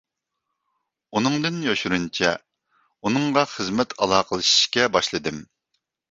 [1.17, 2.31] ئۇنىڭدىن يوشۇرۇنچە
[3.07, 5.39] ئۇنىڭغا خىزمەت ئالاقىلىشىشكە باشلىدىم.